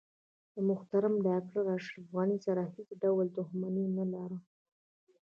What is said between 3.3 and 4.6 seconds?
دښمني نه لرم.